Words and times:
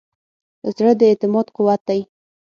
زړه 0.75 0.91
د 0.99 1.01
اعتماد 1.09 1.47
قوت 1.55 1.81
دی. 1.89 2.01